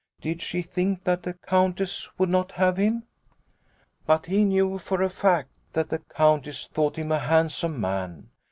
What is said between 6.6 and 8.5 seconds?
thought him a handsome man.